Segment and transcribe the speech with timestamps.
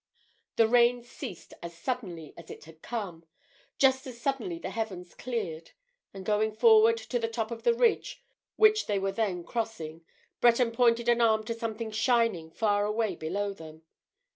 [0.55, 3.23] The rain ceased as suddenly as it had come.
[3.77, 5.73] Just as suddenly the heavens cleared.
[6.11, 8.23] And going forward to the top of the ridge
[8.55, 10.03] which they were then crossing,
[10.39, 13.83] Breton pointed an arm to something shining far away below them.